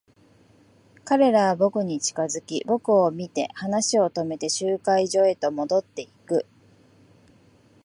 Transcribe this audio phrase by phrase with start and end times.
[1.05, 6.47] 彼らは僕に気づき、僕を見て話を止めて、集会所へと戻っていく。